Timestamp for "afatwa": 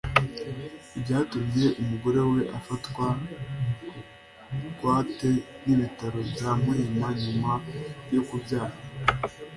2.57-3.05